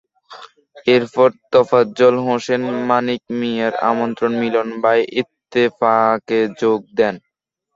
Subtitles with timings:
[0.87, 7.15] এরপর তফাজ্জল হোসেন মানিক মিয়ার আমন্ত্রণে মিলন ভাই ইত্তেফাকে যোগ দেন।